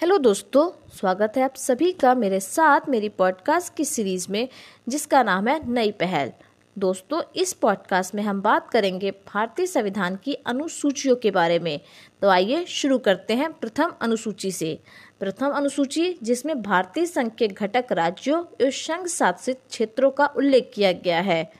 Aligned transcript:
Hello 0.00 0.18
दोस्तों, 0.18 0.90
स्वागत 0.96 1.32
है 1.36 1.42
आप 1.42 1.54
सभी 1.56 1.92
का 1.92 2.14
मेरे 2.14 2.40
साथ 2.40 2.80
मेरी 2.88 3.08
पॉडकास्ट 3.08 3.74
की 3.74 3.84
सीरीज़ 3.84 4.26
में, 4.30 4.48
जिसका 4.88 5.22
नाम 5.22 5.48
है 5.48 5.72
नई 5.72 5.90
पहल। 5.90 6.32
दोस्तों, 6.78 7.22
इस 7.36 7.52
पॉडकास्ट 7.52 8.14
में 8.14 8.22
हम 8.22 8.42
बात 8.42 8.70
करेंगे 8.70 9.10
भारतीय 9.10 9.66
संविधान 9.66 10.16
की 10.16 10.34
अनुसूचियों 10.34 11.16
के 11.16 11.30
बारे 11.30 11.58
में। 11.58 11.80
तो 12.22 12.28
आइए 12.28 12.64
शुरू 12.64 12.98
करते 12.98 13.34
हैं 13.34 13.52
प्रथम 13.52 13.92
अनुसूची 14.00 14.52
से। 14.52 14.80
प्रथम 15.20 15.50
अनुसूची, 15.50 16.18
जिसमें 16.22 16.62
भारतीय 16.62 17.06
संघ 17.06 17.30
के 17.30 17.48
घटक 17.48 17.84
राज्यों 17.92 18.44
एवं 18.60 18.70
संघ 18.70 19.06
शासित 19.06 19.60
क्षेत्रों 19.70 20.10
का 20.10 20.26
उल्लेख 20.26 20.70
किया 20.74 20.92
गया 20.92 21.20
है। 21.20 21.52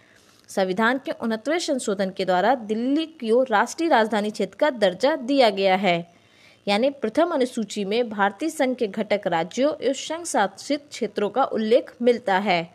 संविधान 0.48 0.98
के 0.98 1.10
उनहत्तवें 1.10 1.58
संशोधन 1.58 2.10
के 2.10 2.24
द्वारा 2.24 2.54
दिल्ली 2.54 3.06
को 3.06 3.42
राष्ट्रीय 3.42 3.88
राजधानी 3.88 4.30
क्षेत्र 4.30 4.56
का 4.56 4.70
दर्जा 4.70 5.16
दिया 5.16 5.50
गया 5.50 5.76
है। 5.76 6.19
यानी 6.66 6.90
प्रथम 6.90 7.30
अनुसूची 7.30 7.84
में 7.84 8.08
भारतीय 8.08 8.48
संघ 8.48 8.76
के 8.76 8.86
घटक 8.86 9.26
राज्यों 9.26 9.72
एवं 9.82 9.92
संघ 9.92 10.24
शासित 10.24 10.82
क्षेत्रों 10.90 11.28
का 11.30 11.44
उल्लेख 11.44 11.92
मिलता 12.02 12.38
है। 12.38 12.70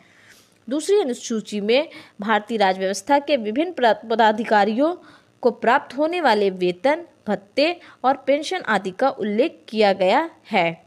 दूसरी 0.67 0.99
अनुसूची 0.99 1.61
में 1.61 1.89
भारतीय 2.21 2.57
राज 2.57 2.79
व्यवस्था 2.79 3.19
के 3.19 3.37
विभिन्न 3.37 3.93
पदाधिकारियों 4.09 4.95
को 5.41 5.51
प्राप्त 5.51 5.97
होने 5.97 6.21
वाले 6.21 6.49
वेतन, 6.49 7.05
भत्ते 7.27 7.79
और 8.03 8.17
पेंशन 8.17 8.61
आदि 8.61 8.91
का 8.91 9.09
उल्लेख 9.09 9.59
किया 9.69 9.93
गया 9.93 10.29
है। 10.51 10.85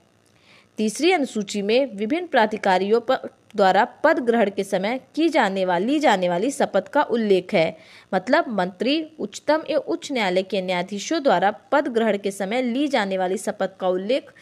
तीसरी 0.78 1.12
अनुसूची 1.12 1.62
में 1.62 1.96
विभिन्न 1.96 2.26
प्राधिकारियों 2.26 3.00
पर 3.00 3.28
द्वारा 3.54 3.84
पद 4.04 4.18
ग्रहण 4.18 4.50
के 4.50 4.64
समय 4.64 4.98
की 5.14 5.28
जाने 5.28 5.64
वाली 5.64 5.98
जाने 5.98 6.28
वाली 6.28 6.50
शपथ 6.50 6.88
का 6.88 7.02
उल्लेख 7.02 7.54
है। 7.54 7.76
मतलब 8.14 8.48
मंत्री, 8.50 9.02
उच्चतम 9.18 9.62
एवं 9.70 9.82
उच्च 9.82 10.10
न्यायालय 10.12 10.42
के 10.42 10.62
न्यायाधीशों 10.62 11.22
द्वारा 11.22 11.50
पद 11.72 11.88
ग्रहण 11.88 12.18
के 12.18 12.30
समय 12.30 12.62
ली 12.62 12.88
जाने 12.88 13.18
वाली 13.18 13.36
शपथ 13.36 13.76
का 13.80 13.88
उल्लेख 13.88 14.32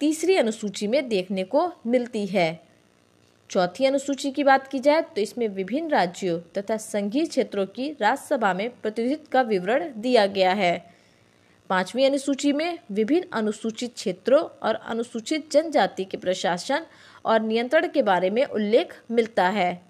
तीसरी 0.00 0.36
अनुसूची 0.36 0.86
में 0.86 1.08
देखने 1.08 1.44
को 1.44 1.70
मिलती 1.86 2.26
है। 2.26 2.60
चौथी 3.50 3.84
अनुसूची 3.84 4.30
की 4.30 4.44
बात 4.44 4.66
की 4.68 4.78
जाए 4.78 5.02
तो 5.02 5.20
इसमें 5.20 5.46
विभिन्न 5.48 5.88
राज्यों 5.88 6.38
तथा 6.58 6.76
संघीय 6.76 7.26
क्षेत्रों 7.26 7.66
की 7.66 7.90
राज्यसभा 8.00 8.52
में 8.54 8.68
प्रतिनिधित्व 8.82 9.30
का 9.32 9.42
विवरण 9.42 9.90
दिया 9.96 10.26
गया 10.26 10.52
है। 10.52 10.93
पांचवी 11.70 12.04
अनुसूची 12.04 12.52
में 12.52 12.78
विभिन्न 12.90 13.28
अनुसूचित 13.32 13.90
क्षेत्रों 13.94 14.42
और 14.62 14.74
अनुसूचित 14.74 15.52
जनजाति 15.52 16.04
के 16.04 16.16
प्रशासन 16.16 16.86
और 17.24 17.40
नियंत्रण 17.40 17.88
के 17.88 18.02
बारे 18.02 18.30
में 18.30 18.44
उल्लेख 18.44 18.94
मिलता 19.10 19.48
है। 19.48 19.82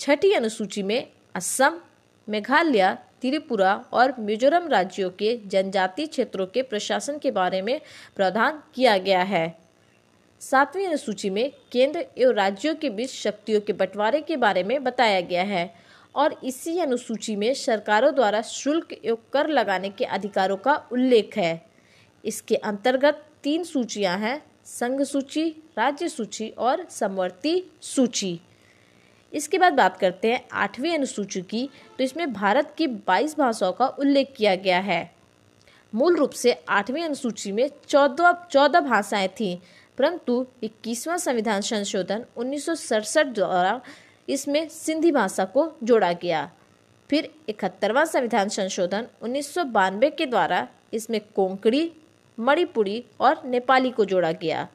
छठी 0.00 0.32
अनुसूची 0.32 0.82
में 0.82 1.08
असम, 1.34 1.80
मेघालय, 2.28 2.96
त्रिपुरा 3.22 3.74
और 3.92 4.14
मिजोरम 4.18 4.68
राज्यों 4.68 5.10
के 5.10 5.36
जनजातीय 5.46 6.06
क्षेत्रों 6.06 6.46
के 6.46 6.62
प्रशासन 6.62 7.18
के 7.18 7.30
बारे 7.30 7.62
में 7.62 7.80
प्रावधान 8.16 8.62
किया 8.74 8.98
गया 8.98 9.22
है। 9.22 9.58
सातवीं 10.40 10.86
अनुसूची 10.86 11.30
में 11.30 11.52
केंद्र 11.72 12.04
एवं 12.18 12.34
राज्यों 12.34 12.74
के 12.74 12.90
बीच 12.90 13.10
शक्तियों 13.10 13.60
के 13.60 13.72
बंटवारे 13.72 14.20
के 14.20 14.36
बारे 14.36 14.62
में 14.62 14.84
बताया 14.84 15.20
गया 15.20 15.42
है। 15.42 15.79
और 16.14 16.38
इसी 16.44 16.78
अनुसूची 16.78 17.34
में 17.36 17.52
सरकारों 17.54 18.14
द्वारा 18.14 18.40
शुल्क 18.42 18.92
एवं 18.94 19.16
कर 19.32 19.48
लगाने 19.48 19.90
के 19.90 20.04
अधिकारों 20.06 20.56
का 20.56 20.74
उल्लेख 20.92 21.36
है। 21.36 21.62
इसके 22.24 22.56
अंतर्गत 22.56 23.24
तीन 23.42 23.64
सूचियाँ 23.64 24.18
हैं, 24.18 24.42
संघ 24.66 25.02
सूची, 25.02 25.48
राज्य 25.78 26.08
सूची 26.08 26.48
और 26.48 26.84
समवर्ती 26.90 27.62
सूची। 27.82 28.40
इसके 29.32 29.58
बाद 29.58 29.72
बात 29.72 29.96
करते 29.96 30.32
हैं 30.32 30.44
आठवीं 30.52 30.94
अनुसूची 30.94 31.40
की 31.42 31.68
तो 31.98 32.04
इसमें 32.04 32.32
भारत 32.32 32.74
की 32.78 32.86
22 33.06 33.36
भाषाओं 33.38 33.72
का 33.72 33.86
उल्लेख 33.88 34.34
किया 34.36 34.54
गया 34.56 34.78
है। 34.80 35.10
मूल 35.92 36.16
रूप 36.16 36.30
से 36.32 36.52
आठवीं 36.68 37.02
अनुसूची 37.02 37.52
में 37.52 37.68
चौदह 37.88 38.32
चौदह 38.50 38.80
भाषाएँ 38.80 39.28
थीं, 39.30 39.56
परंतु 39.98 40.46
इक्कीसवां 40.62 41.18
संविधान 41.18 41.60
संशोधन 41.60 42.24
उन्नीस 42.36 42.66
सौ 42.66 42.74
सड़सठ 42.74 43.26
द्वारा 43.28 43.80
इसमें 44.30 44.68
सिंधी 44.68 45.12
भाषा 45.12 45.44
को 45.44 45.72
जोड़ा 45.84 46.12
गया। 46.12 46.50
फिर 47.10 47.30
इकहत्तरवां 47.48 48.04
संविधान 48.06 48.48
संशोधन 48.48 49.06
उन्नीस 49.22 49.54
सौ 49.54 49.64
बानवे 49.64 50.10
के 50.10 50.26
द्वारा 50.26 50.68
इसमें 50.92 51.20
कोंकणी, 51.36 51.90
मणिपुरी 52.38 53.04
और 53.20 53.42
नेपाली 53.44 53.90
को 53.90 54.04
जोड़ा 54.04 54.32
गया। 54.32 54.68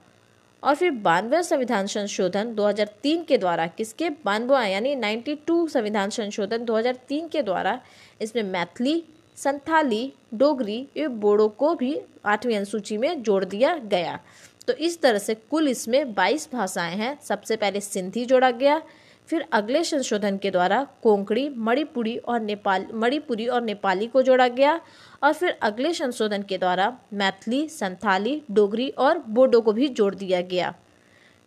और 0.63 0.75
फिर 0.75 0.91
बानवे 0.91 1.43
संविधान 1.43 1.87
संशोधन 1.87 2.53
2003 2.55 3.23
के 3.23 3.37
द्वारा 3.37 3.67
किसके 3.67 4.09
बानवा 4.09 4.65
यानी 4.65 4.95
92 4.95 5.67
संविधान 5.67 6.09
संशोधन 6.09 6.65
2003 6.65 7.27
के 7.27 7.41
द्वारा 7.41 7.79
इसमें 8.21 8.43
मैथिली, 8.43 9.03
संथाली, 9.35 10.13
डोगरी 10.33 10.87
एवं 10.97 11.19
बोडो 11.19 11.47
को 11.47 11.75
भी 11.75 12.01
आठवीं 12.25 12.55
अनुसूची 12.55 12.97
में 12.97 13.23
जोड़ 13.23 13.45
दिया 13.45 13.77
गया। 13.77 14.19
तो 14.67 14.73
इस 14.73 15.01
तरह 15.01 15.17
से 15.17 15.35
कुल 15.35 15.67
इसमें 15.67 16.13
22 16.13 16.49
भाषाएँ 16.53 16.95
हैं। 16.95 17.19
सबसे 17.21 17.55
पहले 17.55 17.81
सिंधी 17.81 18.25
जोड़ा 18.25 18.51
गया 18.51 18.81
फिर 19.27 19.45
अगले 19.51 19.83
संशोधन 19.83 20.37
के 20.37 20.51
द्वारा 20.51 20.83
कोंकणी, 21.03 21.47
मणिपुरी 21.49 22.15
और 22.17 22.39
नेपाल, 22.39 22.85
मणिपुरी 22.93 23.47
और 23.47 23.61
नेपाली 23.61 24.07
को 24.07 24.21
जोड़ा 24.21 24.47
गया 24.47 24.79
और 25.23 25.33
फिर 25.33 25.57
अगले 25.61 25.93
संशोधन 25.93 26.41
के 26.41 26.57
द्वारा 26.57 26.97
मैथिली, 27.13 27.67
संथाली, 27.69 28.41
डोगरी 28.51 28.89
और 28.89 29.23
बोडो 29.29 29.61
को 29.61 29.73
भी 29.73 29.87
जोड़ 29.87 30.13
दिया 30.15 30.41
गया। 30.41 30.73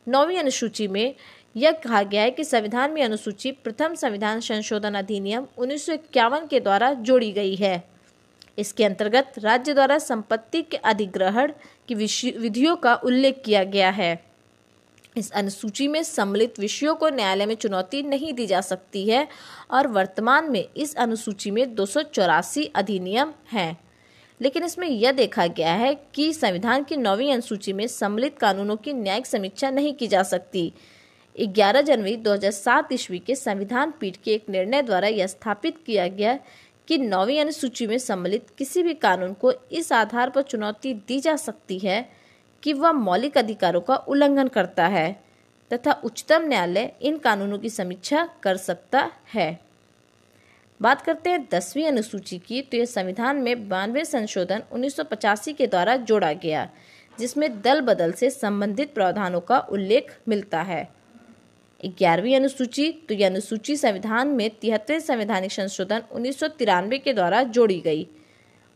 नौवीं 0.06 0.38
अनुसूची 0.38 0.88
में 0.88 1.14
यह 1.56 1.72
कहा 1.72 2.02
गया 2.02 2.22
है 2.22 2.30
कि 2.30 2.44
संविधान 2.44 2.92
में 2.92 3.02
अनुसूची 3.04 3.52
प्रथम 3.52 3.94
संविधान 3.94 4.40
संशोधन 4.40 4.94
अधिनियम 4.94 5.46
उन्नीस 5.58 5.86
सौ 5.86 5.92
इक्यावन 5.92 6.46
के 6.46 6.60
द्वारा 6.60 6.92
जोड़ी 6.92 7.32
गई 7.32 7.54
है। 7.54 7.82
इसके 8.58 8.84
अंतर्गत 8.84 9.32
राज्य 9.38 9.74
द्वारा 9.74 9.98
संपत्ति 9.98 10.62
के 10.62 10.76
अधिग्रहण 10.76 11.52
की 11.88 11.94
विधियों 11.94 12.76
का 12.76 12.94
उल्लेख 12.94 13.42
किया 13.44 13.64
गया 13.64 13.90
है। 13.90 14.27
इस 15.18 15.30
अनुसूची 15.30 15.88
में 15.88 16.02
सम्मिलित 16.02 16.60
विषयों 16.60 16.94
को 16.94 17.08
न्यायालय 17.08 17.46
में 17.46 17.54
चुनौती 17.54 18.02
नहीं 18.02 18.32
दी 18.32 18.46
जा 18.46 18.60
सकती 18.60 19.08
है 19.08 19.26
और 19.70 19.86
वर्तमान 19.86 20.50
में 20.50 20.64
इस 20.76 20.94
अनुसूची 20.96 21.50
में 21.50 21.74
दो 21.74 21.86
सौ 21.86 22.02
चौरासी 22.02 22.64
अधिनियम 22.64 23.32
हैं। 23.52 23.76
लेकिन 24.40 24.64
इसमें 24.64 24.88
यह 24.88 25.12
देखा 25.12 25.46
गया 25.46 25.72
है 25.72 25.94
कि 26.14 26.32
संविधान 26.32 26.84
की 26.84 26.96
नौवीं 26.96 27.32
अनुसूची 27.32 27.72
में 27.72 27.86
सम्मिलित 27.86 28.38
कानूनों 28.38 28.76
की 28.76 28.92
न्यायिक 28.92 29.26
समीक्षा 29.26 29.70
नहीं 29.70 29.94
की 29.94 30.06
जा 30.06 30.22
सकती। 30.22 30.72
11 31.36 31.80
जनवरी 31.80 32.16
2007 32.16 32.92
ईस्वी 32.92 33.18
के 33.18 33.34
संविधान 33.34 33.92
पीठ 34.00 34.16
के 34.16 34.30
एक 34.30 34.48
निर्णय 34.48 34.82
द्वारा 34.82 35.08
यह 35.08 35.26
स्थापित 35.26 35.76
किया 35.86 36.06
गया 36.08 36.38
कि 36.88 36.98
नौवीं 36.98 37.40
अनुसूची 37.40 37.86
में 37.86 37.98
सम्मिलित 37.98 38.46
किसी 38.58 38.82
भी 38.82 38.94
कानून 38.94 39.32
को 39.32 39.52
इस 39.72 39.92
आधार 39.92 40.30
पर 40.30 40.42
चुनौती 40.42 40.94
दी 40.94 41.20
जा 41.20 41.36
सकती 41.36 41.78
है 41.78 42.17
कि 42.62 42.72
वह 42.72 42.92
मौलिक 42.92 43.38
अधिकारों 43.38 43.80
का 43.80 43.96
उल्लंघन 43.96 44.48
करता 44.48 44.86
है 44.86 45.10
तथा 45.70 45.92
उच्चतम 46.04 46.48
न्यायालय 46.48 46.92
इन 47.02 47.16
कानूनों 47.18 47.58
की 47.58 47.70
समीक्षा 47.70 48.28
कर 48.42 48.56
सकता 48.58 49.10
है। 49.34 49.58
बात 50.80 51.00
करते 51.02 51.30
हैं 51.30 51.46
दसवीं 51.52 51.86
अनुसूची 51.86 52.38
की 52.38 52.60
तो 52.62 52.76
यह 52.76 52.84
संविधान 52.86 53.36
में 53.36 53.68
बानवे 53.68 54.04
संशोधन 54.04 54.62
उन्नीस 54.72 54.96
सौ 54.96 55.04
पचासी 55.04 55.52
के 55.52 55.66
द्वारा 55.66 55.96
जोड़ा 55.98 56.32
गया, 56.34 56.68
जिसमें 57.18 57.60
दल 57.62 57.80
बदल 57.80 58.12
से 58.12 58.30
संबंधित 58.30 58.94
प्रावधानों 58.94 59.40
का 59.40 59.58
उल्लेख 59.70 60.16
मिलता 60.28 60.62
है। 60.62 60.88
ग्यारहवीं 61.80 62.34
अनुसूची 62.36 62.90
तो 63.08 63.14
यह 63.14 63.26
अनुसूची 63.26 63.76
संविधान 63.76 64.28
में 64.28 64.48
तिहत्तरवें 64.50 65.00
संवैधानिक 65.00 65.52
संशोधन 65.52 66.02
उन्नीस 66.12 66.38
सौ 66.40 66.48
तिरानवे 66.48 66.98
के 66.98 67.12
द्वारा 67.12 67.42
जोड़ी 67.42 67.80
गई 67.80 68.06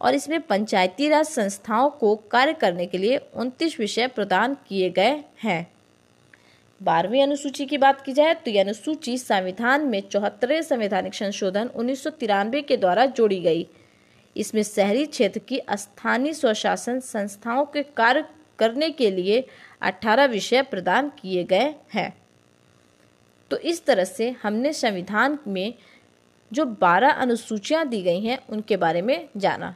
और 0.02 0.14
इसमें 0.14 0.40
पंचायती 0.40 1.08
राज 1.08 1.26
संस्थाओं 1.26 1.90
को 1.90 2.14
कार्य 2.30 2.52
करने 2.52 2.86
के 2.86 2.98
लिए 2.98 3.16
उनतीस 3.34 3.78
विषय 3.80 4.06
प्रदान 4.06 4.54
किए 4.68 4.90
गए 4.90 5.22
हैं। 5.42 5.66
बारहवीं 6.80 7.22
अनुसूची 7.22 7.66
की 7.66 7.78
बात 7.78 8.00
की 8.00 8.12
जाए 8.12 8.34
तो 8.34 8.50
यह 8.50 8.62
अनुसूची 8.62 9.16
संविधान 9.18 9.84
में 9.86 10.00
चौहत्तरवें 10.02 10.62
संवैधानिक 10.62 11.14
संशोधन 11.14 11.66
उन्नीस 11.66 12.02
सौ 12.02 12.10
तिरानवे 12.10 12.62
के 12.62 12.76
द्वारा 12.76 13.06
जोड़ी 13.06 13.40
गई। 13.40 13.66
इसमें 14.36 14.62
शहरी 14.62 15.04
क्षेत्र 15.06 15.38
की 15.38 15.60
स्थानीय 15.70 16.32
स्वशासन 16.32 16.98
संस्थाओं 17.00 17.64
के 17.64 17.82
कार्य 17.82 18.24
करने 18.58 18.90
के 18.90 19.10
लिए 19.10 19.44
18 19.82 20.26
विषय 20.26 20.62
प्रदान 20.62 21.08
किए 21.20 21.44
गए 21.44 21.74
हैं। 21.94 22.12
तो 23.50 23.56
इस 23.56 23.84
तरह 23.84 24.04
से 24.04 24.30
हमने 24.42 24.72
संविधान 24.72 25.38
में 25.46 25.74
जो 26.50 26.64
12 26.80 27.10
अनुसूचियाँ 27.12 27.86
दी 27.88 28.02
गई 28.02 28.20
हैं, 28.20 28.38
उनके 28.50 28.76
बारे 28.76 29.02
में 29.02 29.28
जाना। 29.36 29.74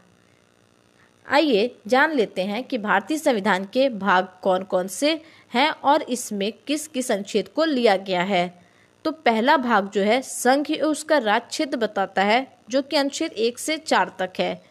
आइए 1.29 1.77
जान 1.87 2.13
लेते 2.13 2.43
हैं 2.43 2.65
कि 2.65 2.79
भारतीय 2.79 3.19
संविधान 3.19 3.65
के 3.65 3.89
भाग 3.89 4.29
कौन 4.43 4.63
कौन 4.63 4.89
से 4.89 5.21
हैं 5.55 5.71
और 5.71 6.03
इसमें 6.03 6.53
किस 6.67 6.89
किस 6.89 7.13
अनुच्छेद 7.13 7.49
को 7.49 7.65
लिया 7.65 7.97
गया 7.97 8.23
है। 8.23 8.63
तो 9.05 9.11
पहला 9.11 9.57
भाग 9.57 9.91
जो 9.91 10.01
है, 10.01 10.23
संघ 10.23 10.71
उसका 10.83 11.19
राज 11.19 11.43
क्षेत्र 11.43 11.77
बताता 11.77 12.23
है, 12.23 12.57
जो 12.71 12.83
कि 12.83 12.97
अनुच्छेद 12.97 13.33
एक 13.33 13.59
से 13.59 13.77
चार 13.77 14.17
तक 14.19 14.33
है। 14.39 14.63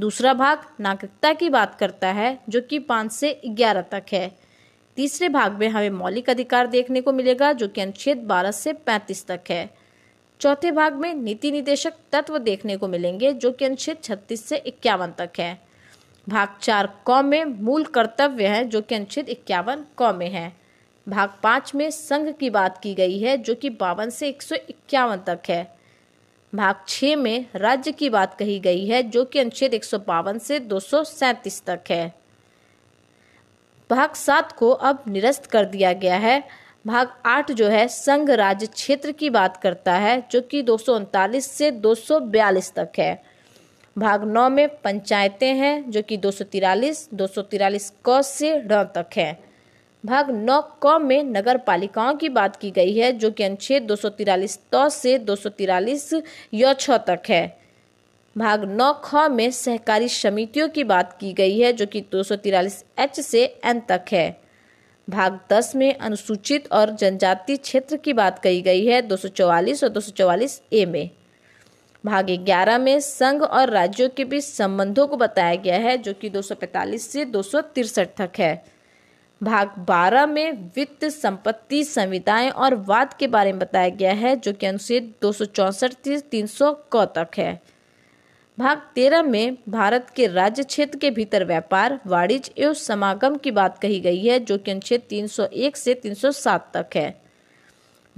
दूसरा 0.00 0.34
भाग 0.34 0.58
नागरिकता 0.80 1.32
की 1.32 1.48
बात 1.48 1.74
करता 1.74 2.08
है, 2.08 2.38
जो 2.48 2.60
कि 2.60 2.78
पाँच 2.78 3.12
से 3.12 3.40
ग्यारह 3.46 3.80
तक 3.80 4.04
है। 4.12 4.36
तीसरे 4.96 5.28
भाग 5.28 5.52
में 5.52 5.68
हमें 5.68 5.90
मौलिक 5.90 6.30
अधिकार 6.30 6.66
देखने 6.66 7.00
को 7.00 7.12
मिलेगा, 7.12 7.52
जो 7.52 7.68
कि 7.68 7.80
अनुच्छेद 7.80 8.18
बारह 8.18 8.50
से 8.50 8.72
पैंतीस 8.72 9.26
तक 9.26 9.40
है। 9.50 9.70
चौथे 10.40 10.70
भाग 10.70 10.94
में 10.94 11.14
नीति 11.14 11.52
निदेशक 11.52 11.92
तत्व 12.12 12.38
देखने 12.38 12.76
को 12.76 12.88
मिलेंगे, 12.88 13.32
जो 13.32 13.52
कि 13.52 13.64
अनुच्छेद 13.64 13.96
छत्तीस 14.02 14.44
से 14.44 14.56
इक्यावन 14.56 15.12
तक 15.18 15.30
है। 15.38 15.65
भाग 16.28 16.48
चार 16.62 16.92
क 17.08 17.22
में 17.24 17.44
मूल 17.44 17.84
कर्तव्य 17.84 18.46
है, 18.46 18.64
जो 18.64 18.80
कि 18.80 18.94
अनुच्छेद 18.94 19.28
इक्यावन 19.28 19.84
क 20.02 20.14
में 20.14 20.30
है। 20.30 20.56
भाग 21.08 21.32
पाँच 21.42 21.74
में 21.74 21.90
संघ 21.90 22.34
की 22.34 22.50
बात 22.50 22.80
की 22.82 22.94
गई 22.94 23.18
है, 23.18 23.36
जो 23.36 23.54
कि 23.54 23.70
बावन 23.70 24.10
से 24.10 24.28
एक 24.28 24.42
सौ 24.42 24.54
इक्यावन 24.54 25.16
तक 25.16 25.40
है। 25.48 25.76
भाग 26.54 26.76
छ 26.88 27.04
में 27.04 27.46
राज्य 27.56 27.92
की 27.92 28.10
बात 28.10 28.38
कही 28.38 28.60
गई 28.60 28.86
है, 28.86 29.02
जो 29.02 29.24
कि 29.24 29.38
अनुच्छेद 29.38 29.74
एक 29.74 29.84
सौ 29.84 29.98
बावन 29.98 30.38
से 30.38 30.60
दो 30.60 30.80
सौ 30.80 31.04
सैंतीस 31.04 31.64
तक 31.64 31.80
है। 31.90 32.14
भाग 33.90 34.14
सात 34.14 34.52
को 34.52 34.70
अब 34.70 35.04
निरस्त 35.08 35.46
कर 35.46 35.64
दिया 35.64 35.92
गया 35.92 36.16
है। 36.16 36.48
भाग 36.86 37.10
आठ 37.26 37.52
जो 37.52 37.68
है, 37.68 37.88
संघ 37.88 38.30
राज्य 38.30 38.66
क्षेत्र 38.66 39.12
की 39.12 39.30
बात 39.30 39.56
करता 39.56 39.94
है, 39.94 40.28
जो 40.30 40.40
कि 40.40 40.62
दो 40.62 40.76
सौ 40.76 40.96
उनतालीस 40.96 41.50
से 41.50 41.70
दो 41.70 41.94
सौ 41.94 42.20
बयालीस 42.20 42.72
तक 42.74 42.92
है। 42.98 43.35
भाग 43.96 44.24
नौ 44.24 44.48
में 44.48 44.68
पंचायतें 44.68 45.54
हैं, 45.54 45.90
जो 45.90 46.02
कि 46.02 46.16
दो 46.16 46.30
सौ 46.30 46.44
तिरालीस, 46.44 47.08
दो 47.14 47.26
सौ 47.26 47.42
तिरालीस 47.42 47.92
क 48.08 48.20
से 48.22 48.58
ढ 48.60 48.72
तक 48.72 49.16
है। 49.16 49.38
भाग 50.04 50.30
नौ 50.30 50.60
क 50.82 50.98
में 51.02 51.22
नगर 51.24 51.56
पालिकाओं 51.58 52.14
की 52.14 52.28
बात 52.28 52.56
की 52.56 52.70
गई 52.70 52.96
है, 52.98 53.12
जो 53.12 53.30
कि 53.30 53.44
अनुच्छेद 53.44 53.82
दो 53.82 53.96
सौ 53.96 54.08
तिरालीस 54.08 54.58
त 54.74 54.88
से 54.88 55.18
दो 55.18 55.36
सौ 55.36 55.48
तिरालीस 55.48 56.14
य 56.54 56.74
छ 56.74 56.90
तक 56.90 57.22
है। 57.28 57.58
भाग 58.36 58.64
नौ 58.64 58.92
ख 59.04 59.28
में 59.30 59.50
सहकारी 59.50 60.08
समितियों 60.08 60.68
की 60.68 60.84
बात 60.84 61.16
की 61.20 61.32
गई 61.32 61.58
है, 61.58 61.72
जो 61.72 61.86
कि 61.86 62.00
दो 62.12 62.22
सौ 62.22 62.36
तिरालीस 62.36 62.84
एच 62.98 63.20
से 63.20 63.44
एन 63.64 63.80
तक 63.80 64.04
है। 64.12 64.40
भाग 65.08 65.40
दस 65.52 65.76
में 65.76 65.94
अनुसूचित 65.94 66.72
और 66.72 66.90
जनजाति 66.90 67.56
क्षेत्र 67.56 67.96
की 67.96 68.12
बात 68.12 68.38
कही 68.38 68.62
गई 68.62 68.86
है, 68.86 69.02
दो 69.02 69.16
सौ 69.16 69.28
चौवालीस 69.28 69.84
और 69.84 69.90
दो 69.90 70.00
सौ 70.00 70.12
चौवालीस 70.12 70.62
ए 70.72 70.84
में। 70.86 71.10
भाग 72.06 72.30
ग्यारह 72.30 72.78
में 72.78 73.00
संघ 73.00 73.42
और 73.42 73.70
राज्यों 73.70 74.08
के 74.08 74.24
बीच 74.24 74.44
संबंधों 74.44 75.06
को 75.06 75.16
बताया 75.16 75.54
गया 75.54 75.76
है, 75.76 75.98
जो 75.98 76.12
कि 76.12 76.30
245 76.30 77.10
से 77.10 77.24
दो 77.24 77.42
तक 77.96 78.30
है। 78.38 78.64
भाग 79.42 79.70
12 79.78 80.26
में 80.26 80.52
वित्त 80.52 81.04
संपत्ति 81.04 81.84
संविदाएँ 81.84 82.50
और 82.50 82.74
वाद 82.74 83.14
के 83.14 83.26
बारे 83.26 83.52
में 83.52 83.58
बताया 83.58 83.88
गया 83.88 84.12
है, 84.12 84.36
जो 84.36 84.52
कि 84.52 84.66
अनुच्छेद 84.66 85.14
दो 85.22 85.32
से 85.32 86.18
तीन 86.18 86.46
सौ 86.46 86.72
क 86.94 87.12
तक 87.16 87.28
है। 87.38 87.62
भाग 88.58 88.82
13 88.94 89.22
में 89.22 89.58
भारत 89.68 90.10
के 90.16 90.26
राज्य 90.26 90.62
क्षेत्र 90.62 90.98
के 90.98 91.10
भीतर 91.10 91.44
व्यापार, 91.44 92.00
वाणिज्य 92.06 92.52
एवं 92.58 92.72
समागम 92.72 93.36
की 93.36 93.50
बात 93.50 93.78
कही 93.78 94.00
गई 94.00 94.26
है, 94.26 94.40
जो 94.40 94.58
कि 94.58 94.70
अनुच्छेद 94.70 95.00
301 95.00 95.76
से 95.76 95.94
307 95.94 96.70
तक 96.74 96.86
है। 96.94 97.25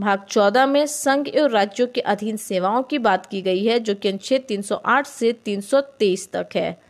भाग 0.01 0.27
14 0.27 0.67
में 0.67 0.87
संघ 0.87 1.29
एवं 1.35 1.49
राज्यों 1.49 1.87
के 1.87 2.01
अधीन 2.01 2.37
सेवाओं 2.37 2.83
की 2.83 2.99
बात 2.99 3.27
की 3.27 3.43
गई 3.43 3.65
है, 3.65 3.81
जो 3.81 3.95
कि 3.95 4.09
अनुच्छेद 4.09 4.43
308 4.43 5.07
से 5.07 5.33
323 5.33 6.33
तक 6.33 6.49
है। 6.55 6.83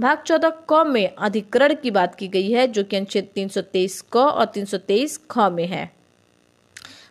भाग 0.00 0.22
14 0.22 0.52
क 0.72 0.84
में 0.86 1.14
अधिकरण 1.14 1.74
की 1.74 1.90
बात 1.90 2.14
की 2.14 2.28
गई 2.28 2.50
है, 2.50 2.68
जो 2.68 2.84
कि 2.84 2.96
अनुच्छेद 2.96 3.28
323 3.34 4.04
क 4.12 4.16
और 4.16 4.44
323 4.44 5.20
ख 5.30 5.38
में 5.38 5.66
है। 5.66 5.92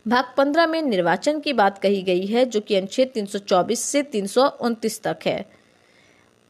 भाग 0.07 0.25
15 0.37 0.67
में 0.67 0.81
निर्वाचन 0.81 1.39
की 1.39 1.53
बात 1.53 1.77
कही 1.77 2.01
गई 2.01 2.25
है, 2.25 2.45
जो 2.45 2.59
कि 2.59 2.75
अनुच्छेद 2.75 3.11
324 3.13 3.79
से 3.79 4.03
तीन 4.03 4.27
सौ 4.27 4.47
उनतीस 4.47 5.03
तक 5.03 5.19
है। 5.25 5.45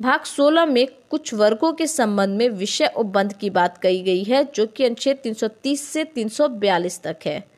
भाग 0.01 0.23
16 0.23 0.65
में 0.65 0.87
कुछ 1.09 1.33
वर्गों 1.33 1.73
के 1.73 1.87
संबंध 1.87 2.37
में 2.37 2.49
विषय 2.49 2.93
उपबंध 2.97 3.33
की 3.33 3.49
बात 3.49 3.77
कही 3.77 4.01
गई 4.01 4.23
है, 4.23 4.43
जो 4.55 4.67
कि 4.67 4.83
अनुच्छेद 4.83 5.17
330 5.17 5.81
से 5.81 6.03
342 6.03 7.01
तक 7.01 7.17
है। 7.25 7.52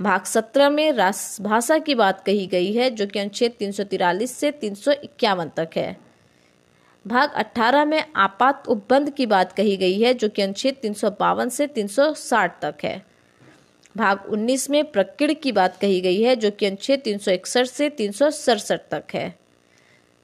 भाग 0.00 0.24
17 0.24 0.68
में 0.68 0.92
राजभाषा 0.92 1.78
की 1.78 1.94
बात 1.94 2.24
कही 2.26 2.46
गई 2.46 2.72
है, 2.72 2.90
जो 2.90 3.06
कि 3.06 3.18
अनुच्छेद 3.18 3.52
तीन 3.52 3.72
से 4.26 4.50
तीन 4.50 4.74
सौ 4.74 4.92
इक्यावन 4.92 5.48
तक 5.56 5.70
है। 5.76 5.96
भाग 7.06 7.32
18 7.32 7.84
में 7.84 8.04
आपात 8.16 8.68
उपबंध 8.68 9.10
की 9.10 9.26
बात 9.26 9.52
कही 9.52 9.76
गई 9.76 10.00
है, 10.00 10.14
जो 10.14 10.28
कि 10.28 10.42
अनुच्छेद 10.42 10.74
तीन 10.74 10.92
सौ 10.92 11.10
बावन 11.10 11.48
से 11.48 11.66
360 11.66 12.62
तक 12.62 12.74
है। 12.84 13.06
भाग 13.96 14.20
19 14.28 14.70
में 14.70 14.84
प्रकृति 14.84 15.34
की 15.34 15.52
बात 15.52 15.76
कही 15.76 16.00
गई 16.00 16.22
है, 16.22 16.36
जो 16.36 16.50
कि 16.50 16.66
अनुच्छेद 16.66 17.00
तीन 17.00 17.18
सौ 17.18 17.30
इकसठ 17.30 17.66
से 17.66 17.90
तीन 17.90 18.12
सौ 18.12 18.30
सड़सठ 18.30 18.80
तक 18.90 19.04
है। 19.14 19.38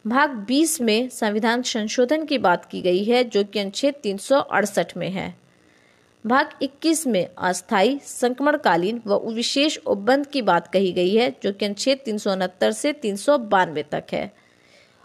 भाग 0.06 0.30
20 0.30 0.80
में 0.80 1.08
संविधान 1.08 1.62
संशोधन 1.62 2.24
की 2.24 2.38
बात 2.38 2.64
की 2.64 2.80
गई 2.80 3.04
है, 3.04 3.24
जो 3.24 3.44
कि 3.44 3.58
अनुच्छेद 3.58 3.94
तीन 3.94 4.16
सौ 4.16 4.36
अड़सठ 4.36 4.96
में 4.96 5.10
है। 5.10 5.41
भाग 6.26 6.50
21 6.62 7.06
में 7.06 7.28
अस्थायी 7.38 8.00
संक्रमणकालीन 8.04 9.02
व 9.06 9.30
विशेष 9.32 9.78
उपबंध 9.78 10.26
की 10.26 10.42
बात 10.42 10.68
कही 10.68 10.92
गई 10.92 11.14
है, 11.14 11.36
जो 11.42 11.52
कि 11.52 11.64
अनुच्छेद 11.64 11.98
तीन 11.98 12.18
सौ 12.18 12.32
उनहत्तर 12.32 12.72
से 12.72 12.92
तीन 12.92 13.16
सौ 13.16 13.38
बानवे 13.38 13.82
तक 13.82 14.04
है। 14.12 14.32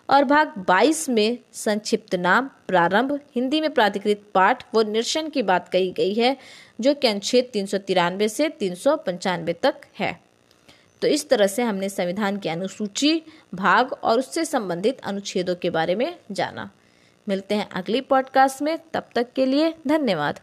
और 0.09 0.23
भाग 0.23 0.53
22 0.57 1.09
में 1.09 1.37
संक्षिप्त 1.53 2.15
नाम, 2.15 2.49
प्रारंभ, 2.67 3.19
हिंदी 3.35 3.61
में 3.61 3.73
प्राधिकृत 3.73 4.21
पाठ 4.33 4.75
व 4.75 4.81
निरसन 4.81 5.29
की 5.29 5.41
बात 5.41 5.69
कही 5.69 5.91
गई 5.91 6.13
है, 6.13 6.37
जो 6.81 6.93
कि 6.93 7.07
अनुच्छेद 7.07 7.49
तीन 7.53 7.65
सौ 7.65 7.77
तिरानवे 7.77 8.29
से 8.29 8.49
तीन 8.49 8.75
सौ 8.75 8.95
पंचानबे 8.95 9.53
तक 9.53 9.75
है। 9.99 10.21
तो 11.01 11.07
इस 11.07 11.29
तरह 11.29 11.47
से 11.47 11.63
हमने 11.63 11.89
संविधान 11.89 12.37
की 12.37 12.49
अनुसूची, 12.49 13.23
भाग 13.55 13.93
और 13.93 14.19
उससे 14.19 14.45
संबंधित 14.45 14.99
अनुच्छेदों 14.99 15.55
के 15.55 15.69
बारे 15.69 15.95
में 15.95 16.19
जाना। 16.31 16.69
मिलते 17.29 17.55
हैं 17.55 17.69
अगली 17.69 18.01
पॉडकास्ट 18.01 18.61
में, 18.61 18.79
तब 18.93 19.09
तक 19.15 19.33
के 19.35 19.45
लिए 19.45 19.73
धन्यवाद। 19.87 20.39